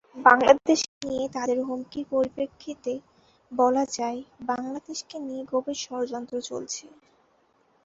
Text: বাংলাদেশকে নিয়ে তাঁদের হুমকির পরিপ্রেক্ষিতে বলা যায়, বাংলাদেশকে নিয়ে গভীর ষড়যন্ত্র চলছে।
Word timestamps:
বাংলাদেশকে 0.25 0.95
নিয়ে 1.03 1.25
তাঁদের 1.35 1.59
হুমকির 1.67 2.05
পরিপ্রেক্ষিতে 2.11 2.93
বলা 3.51 3.83
যায়, 3.97 4.19
বাংলাদেশকে 4.43 5.15
নিয়ে 5.25 5.43
গভীর 5.51 5.77
ষড়যন্ত্র 5.85 6.35
চলছে। 6.49 6.85